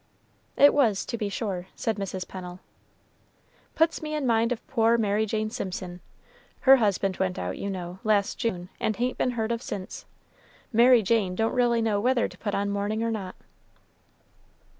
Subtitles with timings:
[0.57, 2.27] "It was, to be sure," said Mrs.
[2.27, 2.59] Pennel.
[3.75, 6.01] "Puts me in mind of poor Mary Jane Simpson.
[6.61, 10.07] Her husband went out, you know, last June, and hain't been heard of since.
[10.73, 13.35] Mary Jane don't really know whether to put on mourning or not."